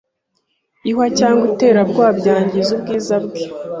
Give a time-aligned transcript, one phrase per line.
[0.89, 3.41] ihwa cyangwa iterabwoba byangiza ubwiza bwe